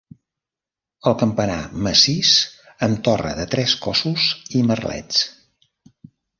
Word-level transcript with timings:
El 1.11 1.15
campanar 1.23 1.57
massís 1.89 2.33
amb 2.89 3.03
torre 3.09 3.35
de 3.43 3.47
tres 3.55 3.79
cossos 3.87 4.27
i 4.61 4.67
merlets. 4.73 5.25